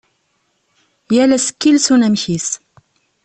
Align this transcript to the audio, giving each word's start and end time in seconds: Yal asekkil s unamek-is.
Yal 1.15 1.31
asekkil 1.37 1.77
s 1.81 1.87
unamek-is. 1.93 2.47